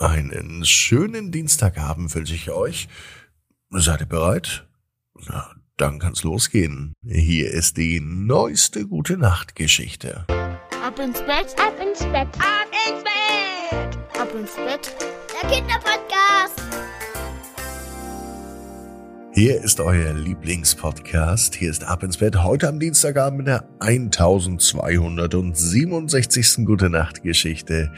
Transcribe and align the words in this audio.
Einen 0.00 0.64
schönen 0.64 1.30
Dienstagabend 1.30 2.12
wünsche 2.14 2.34
ich 2.34 2.50
euch. 2.50 2.88
Seid 3.68 4.00
ihr 4.00 4.06
bereit? 4.06 4.66
Na, 5.28 5.50
dann 5.76 5.98
kann's 5.98 6.24
losgehen. 6.24 6.94
Hier 7.06 7.50
ist 7.50 7.76
die 7.76 8.00
neueste 8.00 8.86
gute 8.86 9.18
Nachtgeschichte. 9.18 10.24
Ab 10.82 10.98
ins 10.98 11.20
Bett, 11.20 11.54
ab 11.58 11.74
ins 11.86 11.98
Bett, 11.98 12.28
ab 12.38 12.70
ins 12.88 13.04
Bett, 13.04 13.98
ab 14.18 14.34
ins 14.34 14.56
Bett. 14.56 14.96
Der 15.34 15.42
Kinderpodcast. 15.50 16.62
Hier 19.34 19.62
ist 19.62 19.80
euer 19.80 20.14
Lieblingspodcast. 20.14 21.54
Hier 21.54 21.70
ist 21.70 21.84
Ab 21.84 22.02
ins 22.02 22.16
Bett. 22.16 22.42
Heute 22.42 22.68
am 22.68 22.80
Dienstagabend 22.80 23.40
mit 23.40 23.48
der 23.48 23.68
1267. 23.80 26.64
Gute 26.64 26.88
Nacht 26.88 27.22
Geschichte. 27.22 27.92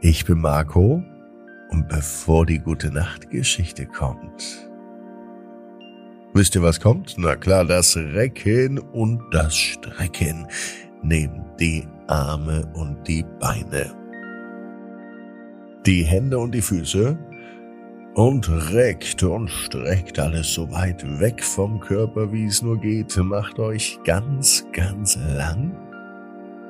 Ich 0.00 0.26
bin 0.26 0.40
Marco. 0.40 1.02
Und 1.70 1.88
bevor 1.88 2.46
die 2.46 2.58
Gute 2.58 2.90
Nacht 2.90 3.30
Geschichte 3.30 3.86
kommt, 3.86 4.68
wisst 6.34 6.54
ihr 6.54 6.62
was 6.62 6.80
kommt? 6.80 7.14
Na 7.18 7.36
klar, 7.36 7.64
das 7.64 7.96
Recken 7.96 8.78
und 8.78 9.20
das 9.30 9.56
Strecken. 9.56 10.46
Nehmt 11.02 11.60
die 11.60 11.86
Arme 12.08 12.66
und 12.74 13.06
die 13.06 13.24
Beine. 13.38 13.94
Die 15.86 16.02
Hände 16.02 16.38
und 16.38 16.54
die 16.54 16.60
Füße 16.60 17.16
und 18.14 18.72
reckt 18.72 19.22
und 19.22 19.48
streckt 19.48 20.18
alles 20.18 20.52
so 20.52 20.70
weit 20.72 21.20
weg 21.20 21.42
vom 21.42 21.80
Körper, 21.80 22.32
wie 22.32 22.46
es 22.46 22.60
nur 22.60 22.78
geht. 22.78 23.16
Macht 23.16 23.58
euch 23.58 23.98
ganz, 24.04 24.66
ganz 24.72 25.16
lang. 25.36 25.74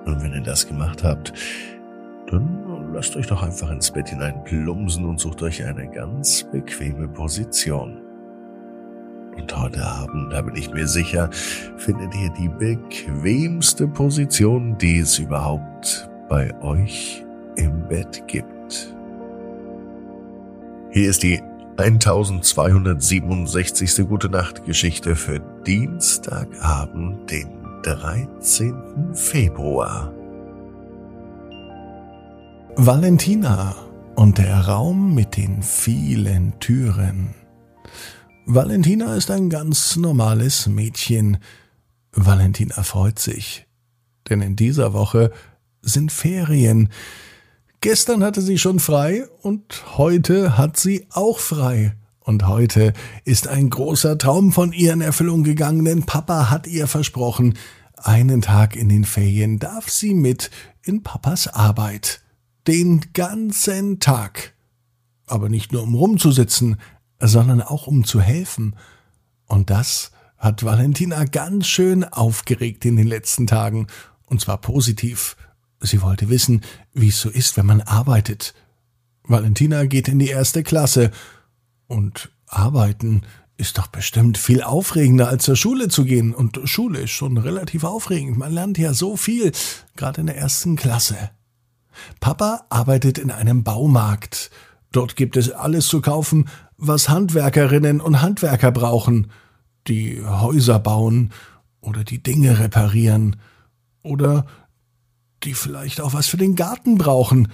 Und 0.05 0.23
wenn 0.23 0.33
ihr 0.33 0.43
das 0.43 0.67
gemacht 0.67 1.03
habt, 1.03 1.33
dann 2.29 2.70
lasst 2.93 3.17
euch 3.17 3.27
doch 3.27 3.43
einfach 3.43 3.71
ins 3.71 3.91
Bett 3.91 4.09
hinein 4.09 4.43
plumsen 4.45 5.05
und 5.05 5.21
sucht 5.21 5.43
euch 5.43 5.65
eine 5.65 5.89
ganz 5.89 6.45
bequeme 6.51 7.09
Position. 7.09 8.01
Und 9.37 9.57
heute 9.57 9.85
Abend, 9.85 10.33
da 10.33 10.43
bin 10.43 10.57
ich 10.57 10.71
mir 10.71 10.87
sicher, 10.87 11.31
findet 11.77 12.15
ihr 12.15 12.31
die 12.31 12.49
bequemste 12.49 13.89
Position, 13.89 14.77
die 14.79 14.99
es 14.99 15.19
überhaupt 15.19 16.09
bei 16.29 16.53
euch 16.63 17.25
im 17.57 17.89
Bett 17.89 18.23
gibt. 18.27 18.95
Hier 20.91 21.09
ist 21.09 21.23
die 21.23 21.41
1267. 21.77 24.09
Gute 24.09 24.29
Nacht 24.29 24.65
Geschichte 24.65 25.17
für 25.17 25.41
Dienstagabend, 25.65 27.31
den 27.31 27.49
13. 27.83 29.15
Februar. 29.15 30.13
Valentina 32.77 33.75
und 34.17 34.39
der 34.39 34.61
Raum 34.61 35.15
mit 35.15 35.37
den 35.37 35.63
vielen 35.63 36.59
Türen. 36.61 37.35
Valentina 38.47 39.17
ist 39.17 39.31
ein 39.31 39.51
ganz 39.51 39.97
normales 39.97 40.67
Mädchen. 40.67 41.39
Valentina 42.13 42.83
freut 42.83 43.19
sich, 43.19 43.67
denn 44.29 44.41
in 44.41 44.57
dieser 44.57 44.93
Woche 44.93 45.31
sind 45.83 46.11
Ferien. 46.13 46.89
Gestern 47.81 48.23
hatte 48.25 48.41
sie 48.41 48.59
schon 48.59 48.79
frei 48.79 49.25
und 49.43 49.99
heute 49.99 50.57
hat 50.57 50.77
sie 50.77 51.07
auch 51.11 51.39
frei. 51.39 51.95
Und 52.21 52.47
heute 52.47 52.93
ist 53.25 53.49
ein 53.49 53.71
großer 53.71 54.17
Traum 54.17 54.53
von 54.53 54.73
ihr 54.73 54.93
in 54.93 55.01
Erfüllung 55.01 55.43
gegangen, 55.43 55.85
denn 55.85 56.05
Papa 56.05 56.51
hat 56.51 56.67
ihr 56.67 56.87
versprochen, 56.87 57.55
einen 57.97 58.41
Tag 58.41 58.77
in 58.77 58.89
den 58.89 59.05
Ferien 59.05 59.59
darf 59.59 59.91
sie 59.91 60.15
mit 60.15 60.51
in 60.83 61.03
Papas 61.03 61.49
Arbeit. 61.49 62.23
Den 62.71 63.01
ganzen 63.15 63.99
Tag. 63.99 64.55
Aber 65.27 65.49
nicht 65.49 65.73
nur 65.73 65.83
um 65.83 65.97
rumzusitzen, 65.97 66.77
sondern 67.19 67.63
auch 67.63 67.89
um 67.89 68.05
zu 68.05 68.21
helfen. 68.21 68.77
Und 69.47 69.71
das 69.71 70.13
hat 70.39 70.63
Valentina 70.63 71.25
ganz 71.25 71.67
schön 71.67 72.05
aufgeregt 72.05 72.85
in 72.85 72.95
den 72.95 73.09
letzten 73.09 73.49
Tagen. 73.49 73.89
Und 74.27 74.41
zwar 74.41 74.59
positiv. 74.59 75.37
Sie 75.81 76.01
wollte 76.01 76.29
wissen, 76.29 76.61
wie 76.95 77.09
es 77.09 77.21
so 77.21 77.29
ist, 77.29 77.57
wenn 77.57 77.67
man 77.67 77.81
arbeitet. 77.81 78.55
Valentina 79.25 79.87
geht 79.87 80.07
in 80.07 80.21
die 80.21 80.29
erste 80.29 80.63
Klasse. 80.63 81.11
Und 81.89 82.31
arbeiten 82.47 83.23
ist 83.57 83.79
doch 83.79 83.89
bestimmt 83.89 84.39
viel 84.39 84.63
aufregender, 84.63 85.27
als 85.27 85.43
zur 85.43 85.57
Schule 85.57 85.89
zu 85.89 86.05
gehen. 86.05 86.33
Und 86.33 86.61
Schule 86.67 87.01
ist 87.01 87.11
schon 87.11 87.37
relativ 87.37 87.83
aufregend. 87.83 88.39
Man 88.39 88.53
lernt 88.53 88.79
ja 88.79 88.95
so 88.95 89.17
viel, 89.17 89.51
gerade 89.97 90.21
in 90.21 90.29
der 90.29 90.37
ersten 90.37 90.77
Klasse. 90.77 91.31
Papa 92.21 92.65
arbeitet 92.71 93.19
in 93.19 93.31
einem 93.31 93.65
Baumarkt. 93.65 94.51
Dort 94.93 95.17
gibt 95.17 95.37
es 95.37 95.51
alles 95.51 95.87
zu 95.87 96.01
kaufen, 96.01 96.49
was 96.77 97.09
Handwerkerinnen 97.09 98.01
und 98.01 98.23
Handwerker 98.23 98.73
brauchen, 98.73 99.31
die 99.87 100.23
Häuser 100.25 100.79
bauen 100.79 101.33
oder 101.81 102.05
die 102.05 102.23
Dinge 102.23 102.59
reparieren 102.59 103.37
oder 104.03 104.47
die 105.45 105.55
vielleicht 105.55 106.01
auch 106.01 106.13
was 106.13 106.27
für 106.27 106.37
den 106.37 106.57
Garten 106.57 106.99
brauchen, 106.99 107.49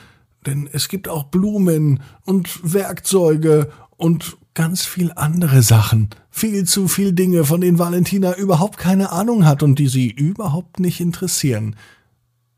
denn 0.47 0.69
es 0.73 0.89
gibt 0.89 1.09
auch 1.09 1.25
Blumen 1.25 2.01
und 2.25 2.61
Werkzeuge 2.63 3.71
und 3.97 4.37
ganz 4.55 4.85
viel 4.85 5.13
andere 5.15 5.63
Sachen, 5.63 6.11
viel 6.31 6.65
zu 6.65 6.89
viel 6.89 7.13
Dinge, 7.13 7.45
von 7.45 7.61
denen 7.61 7.79
Valentina 7.79 8.37
überhaupt 8.37 8.79
keine 8.79 9.13
Ahnung 9.13 9.45
hat 9.45 9.63
und 9.63 9.79
die 9.79 9.89
sie 9.89 10.11
überhaupt 10.11 10.81
nicht 10.81 11.01
interessieren. 11.01 11.77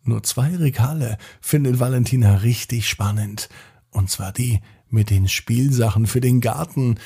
Nur 0.08 0.22
zwei 0.22 0.56
Regale 0.56 1.18
findet 1.42 1.80
Valentina 1.80 2.36
richtig 2.36 2.88
spannend. 2.88 3.50
Und 3.90 4.08
zwar 4.08 4.32
die 4.32 4.60
mit 4.88 5.10
den 5.10 5.28
Spielsachen 5.28 6.06
für 6.06 6.22
den 6.22 6.40
Garten. 6.40 6.98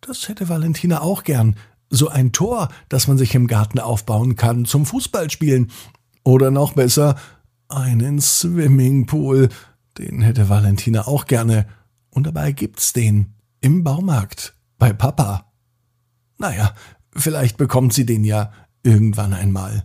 Das 0.00 0.28
hätte 0.28 0.48
Valentina 0.48 1.00
auch 1.00 1.22
gern. 1.22 1.54
So 1.90 2.08
ein 2.08 2.32
Tor, 2.32 2.70
das 2.88 3.06
man 3.06 3.18
sich 3.18 3.36
im 3.36 3.46
Garten 3.46 3.78
aufbauen 3.78 4.34
kann 4.34 4.64
zum 4.64 4.84
Fußballspielen. 4.84 5.70
Oder 6.24 6.50
noch 6.50 6.72
besser, 6.72 7.14
einen 7.68 8.20
Swimmingpool. 8.20 9.48
Den 9.96 10.20
hätte 10.20 10.48
Valentina 10.48 11.06
auch 11.06 11.26
gerne. 11.26 11.68
Und 12.10 12.26
dabei 12.26 12.50
gibt's 12.50 12.92
den. 12.92 13.34
Im 13.60 13.84
Baumarkt. 13.84 14.56
Bei 14.76 14.92
Papa. 14.92 15.52
Naja, 16.36 16.74
vielleicht 17.14 17.58
bekommt 17.58 17.92
sie 17.92 18.06
den 18.06 18.24
ja 18.24 18.50
irgendwann 18.82 19.34
einmal. 19.34 19.84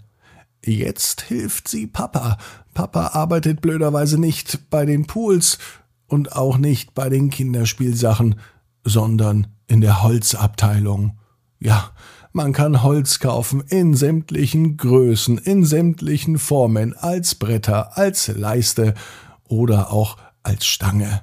Jetzt 0.65 1.21
hilft 1.21 1.67
sie 1.67 1.87
Papa. 1.87 2.37
Papa 2.73 3.07
arbeitet 3.07 3.61
blöderweise 3.61 4.17
nicht 4.17 4.69
bei 4.69 4.85
den 4.85 5.05
Pools 5.05 5.59
und 6.07 6.35
auch 6.35 6.57
nicht 6.57 6.93
bei 6.93 7.09
den 7.09 7.29
Kinderspielsachen, 7.29 8.39
sondern 8.83 9.47
in 9.67 9.81
der 9.81 10.03
Holzabteilung. 10.03 11.17
Ja, 11.59 11.91
man 12.31 12.53
kann 12.53 12.81
Holz 12.81 13.19
kaufen 13.19 13.61
in 13.67 13.93
sämtlichen 13.93 14.77
Größen, 14.77 15.37
in 15.37 15.65
sämtlichen 15.65 16.39
Formen, 16.39 16.95
als 16.95 17.35
Bretter, 17.35 17.97
als 17.97 18.27
Leiste 18.27 18.93
oder 19.47 19.91
auch 19.91 20.17
als 20.41 20.65
Stange. 20.65 21.21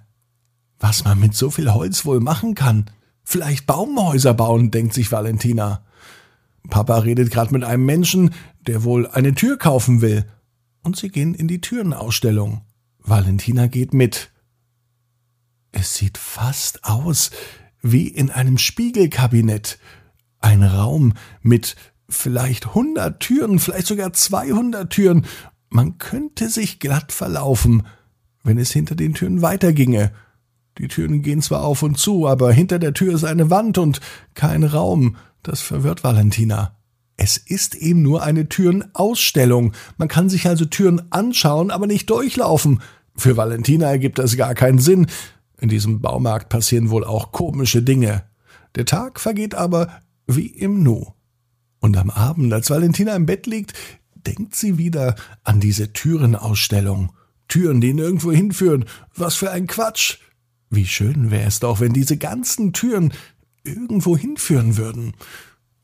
Was 0.78 1.04
man 1.04 1.18
mit 1.18 1.34
so 1.34 1.50
viel 1.50 1.72
Holz 1.72 2.04
wohl 2.04 2.20
machen 2.20 2.54
kann? 2.54 2.86
Vielleicht 3.24 3.66
Baumhäuser 3.66 4.34
bauen, 4.34 4.70
denkt 4.70 4.94
sich 4.94 5.12
Valentina. 5.12 5.82
Papa 6.68 6.98
redet 6.98 7.30
gerade 7.30 7.52
mit 7.52 7.64
einem 7.64 7.84
Menschen, 7.84 8.34
der 8.66 8.84
wohl 8.84 9.06
eine 9.06 9.34
Tür 9.34 9.56
kaufen 9.56 10.00
will. 10.00 10.24
Und 10.82 10.96
sie 10.96 11.08
gehen 11.08 11.34
in 11.34 11.48
die 11.48 11.60
Türenausstellung. 11.60 12.62
Valentina 12.98 13.66
geht 13.66 13.94
mit. 13.94 14.30
Es 15.72 15.94
sieht 15.94 16.18
fast 16.18 16.84
aus 16.84 17.30
wie 17.82 18.08
in 18.08 18.30
einem 18.30 18.58
Spiegelkabinett. 18.58 19.78
Ein 20.40 20.62
Raum 20.62 21.14
mit 21.42 21.76
vielleicht 22.08 22.74
hundert 22.74 23.20
Türen, 23.20 23.58
vielleicht 23.58 23.86
sogar 23.86 24.12
zweihundert 24.12 24.90
Türen. 24.90 25.26
Man 25.68 25.98
könnte 25.98 26.48
sich 26.48 26.80
glatt 26.80 27.12
verlaufen, 27.12 27.86
wenn 28.42 28.58
es 28.58 28.72
hinter 28.72 28.94
den 28.94 29.14
Türen 29.14 29.42
weiterginge. 29.42 30.12
Die 30.80 30.88
Türen 30.88 31.20
gehen 31.20 31.42
zwar 31.42 31.62
auf 31.62 31.82
und 31.82 31.98
zu, 31.98 32.26
aber 32.26 32.52
hinter 32.52 32.78
der 32.78 32.94
Tür 32.94 33.14
ist 33.14 33.24
eine 33.24 33.50
Wand 33.50 33.76
und 33.76 34.00
kein 34.32 34.64
Raum. 34.64 35.16
Das 35.42 35.60
verwirrt 35.60 36.04
Valentina. 36.04 36.74
Es 37.18 37.36
ist 37.36 37.74
eben 37.74 38.00
nur 38.00 38.22
eine 38.22 38.48
Türenausstellung. 38.48 39.74
Man 39.98 40.08
kann 40.08 40.30
sich 40.30 40.46
also 40.46 40.64
Türen 40.64 41.02
anschauen, 41.12 41.70
aber 41.70 41.86
nicht 41.86 42.08
durchlaufen. 42.08 42.80
Für 43.14 43.36
Valentina 43.36 43.90
ergibt 43.90 44.18
das 44.18 44.38
gar 44.38 44.54
keinen 44.54 44.78
Sinn. 44.78 45.06
In 45.60 45.68
diesem 45.68 46.00
Baumarkt 46.00 46.48
passieren 46.48 46.88
wohl 46.88 47.04
auch 47.04 47.30
komische 47.30 47.82
Dinge. 47.82 48.24
Der 48.74 48.86
Tag 48.86 49.20
vergeht 49.20 49.54
aber 49.54 50.00
wie 50.26 50.46
im 50.46 50.82
Nu. 50.82 51.08
Und 51.78 51.98
am 51.98 52.08
Abend, 52.08 52.54
als 52.54 52.70
Valentina 52.70 53.14
im 53.16 53.26
Bett 53.26 53.46
liegt, 53.46 53.74
denkt 54.14 54.54
sie 54.54 54.78
wieder 54.78 55.14
an 55.44 55.60
diese 55.60 55.92
Türenausstellung. 55.92 57.12
Türen, 57.48 57.82
die 57.82 57.92
nirgendwo 57.92 58.32
hinführen. 58.32 58.86
Was 59.14 59.34
für 59.34 59.50
ein 59.50 59.66
Quatsch. 59.66 60.20
Wie 60.70 60.86
schön 60.86 61.32
wäre 61.32 61.48
es 61.48 61.58
doch, 61.58 61.80
wenn 61.80 61.92
diese 61.92 62.16
ganzen 62.16 62.72
Türen 62.72 63.12
irgendwo 63.64 64.16
hinführen 64.16 64.76
würden. 64.76 65.14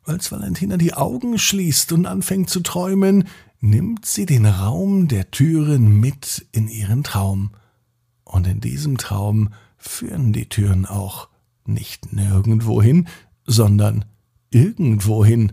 Als 0.05 0.31
Valentina 0.31 0.77
die 0.77 0.95
Augen 0.95 1.39
schließt 1.39 1.91
und 1.91 2.07
anfängt 2.07 2.49
zu 2.49 2.61
träumen, 2.61 3.25
nimmt 3.61 4.07
sie 4.07 4.27
den 4.27 4.47
Raum 4.47 5.09
der 5.09 5.33
Türen 5.33 5.99
mit 5.99 6.47
in 6.53 6.69
ihren 6.69 7.03
Traum. 7.03 7.51
Und 8.23 8.47
in 8.47 8.61
diesem 8.61 8.97
Traum 8.97 9.51
führen 9.77 10.33
die 10.33 10.49
Türen 10.49 10.87
auch 10.87 11.29
nicht 11.65 12.13
nirgendwohin, 12.13 13.09
sondern 13.45 14.05
irgendwohin. 14.51 15.53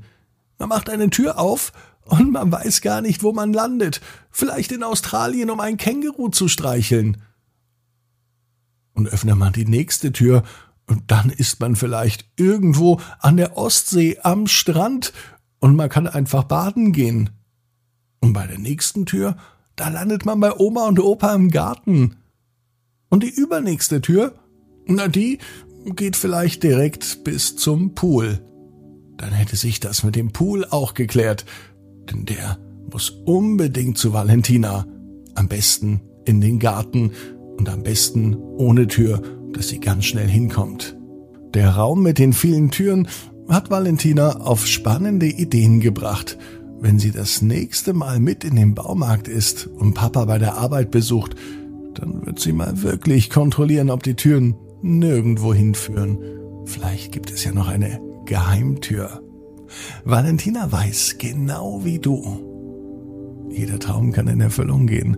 Man 0.59 0.69
macht 0.69 0.91
eine 0.91 1.09
Tür 1.09 1.39
auf 1.39 1.73
und 2.05 2.31
man 2.31 2.51
weiß 2.51 2.81
gar 2.81 3.01
nicht, 3.01 3.23
wo 3.23 3.31
man 3.31 3.51
landet. 3.51 4.01
Vielleicht 4.29 4.71
in 4.71 4.83
Australien, 4.83 5.49
um 5.49 5.59
ein 5.59 5.77
Känguru 5.77 6.29
zu 6.29 6.47
streicheln. 6.47 7.17
Und 9.03 9.09
öffnet 9.09 9.35
man 9.35 9.51
die 9.51 9.65
nächste 9.65 10.13
Tür, 10.13 10.43
und 10.87 11.03
dann 11.07 11.29
ist 11.29 11.59
man 11.59 11.75
vielleicht 11.75 12.25
irgendwo 12.37 13.01
an 13.19 13.35
der 13.35 13.57
Ostsee 13.57 14.17
am 14.21 14.47
Strand 14.47 15.11
und 15.59 15.75
man 15.75 15.89
kann 15.89 16.07
einfach 16.07 16.43
baden 16.45 16.93
gehen. 16.93 17.31
Und 18.21 18.31
bei 18.31 18.47
der 18.47 18.59
nächsten 18.59 19.05
Tür, 19.05 19.35
da 19.75 19.89
landet 19.89 20.25
man 20.25 20.39
bei 20.39 20.57
Oma 20.57 20.87
und 20.87 20.99
Opa 21.01 21.35
im 21.35 21.51
Garten. 21.51 22.15
Und 23.09 23.23
die 23.23 23.29
übernächste 23.29 23.99
Tür, 23.99 24.35
na 24.85 25.09
die 25.09 25.39
geht 25.85 26.15
vielleicht 26.15 26.63
direkt 26.63 27.25
bis 27.25 27.57
zum 27.57 27.93
Pool. 27.93 28.39
Dann 29.17 29.31
hätte 29.31 29.57
sich 29.57 29.81
das 29.81 30.03
mit 30.03 30.15
dem 30.15 30.31
Pool 30.31 30.65
auch 30.65 30.93
geklärt, 30.93 31.45
denn 32.09 32.23
der 32.25 32.57
muss 32.89 33.09
unbedingt 33.09 33.97
zu 33.97 34.13
Valentina. 34.13 34.85
Am 35.35 35.49
besten 35.49 36.01
in 36.25 36.41
den 36.41 36.59
Garten 36.59 37.11
und 37.57 37.69
am 37.69 37.83
besten 37.83 38.35
ohne 38.35 38.87
Tür, 38.87 39.21
dass 39.53 39.69
sie 39.69 39.79
ganz 39.79 40.05
schnell 40.05 40.27
hinkommt. 40.27 40.97
Der 41.53 41.69
Raum 41.71 42.01
mit 42.01 42.17
den 42.17 42.33
vielen 42.33 42.71
Türen 42.71 43.07
hat 43.47 43.69
Valentina 43.69 44.37
auf 44.37 44.65
spannende 44.65 45.27
Ideen 45.27 45.79
gebracht. 45.79 46.37
Wenn 46.79 46.99
sie 46.99 47.11
das 47.11 47.41
nächste 47.41 47.93
Mal 47.93 48.19
mit 48.19 48.43
in 48.43 48.55
den 48.55 48.73
Baumarkt 48.73 49.27
ist 49.27 49.67
und 49.67 49.93
Papa 49.93 50.25
bei 50.25 50.37
der 50.37 50.57
Arbeit 50.57 50.91
besucht, 50.91 51.35
dann 51.93 52.25
wird 52.25 52.39
sie 52.39 52.53
mal 52.53 52.81
wirklich 52.81 53.29
kontrollieren, 53.29 53.89
ob 53.89 54.03
die 54.03 54.15
Türen 54.15 54.55
nirgendwo 54.81 55.53
hinführen. 55.53 56.17
Vielleicht 56.65 57.11
gibt 57.11 57.31
es 57.31 57.43
ja 57.43 57.51
noch 57.51 57.67
eine 57.67 58.01
Geheimtür. 58.25 59.21
Valentina 60.03 60.71
weiß 60.71 61.15
genau 61.17 61.83
wie 61.83 61.99
du. 61.99 63.49
Jeder 63.49 63.79
Traum 63.79 64.11
kann 64.11 64.27
in 64.27 64.41
Erfüllung 64.41 64.87
gehen. 64.87 65.17